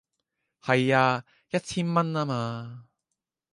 [0.63, 2.87] 係啊，一千蚊吖嘛